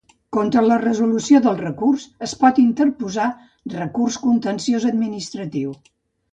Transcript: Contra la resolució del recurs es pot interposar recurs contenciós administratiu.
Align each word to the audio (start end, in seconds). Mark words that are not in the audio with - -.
Contra 0.35 0.61
la 0.69 0.77
resolució 0.83 1.41
del 1.47 1.59
recurs 1.59 2.07
es 2.29 2.33
pot 2.45 2.63
interposar 2.65 3.29
recurs 3.77 4.21
contenciós 4.27 4.91
administratiu. 4.97 5.79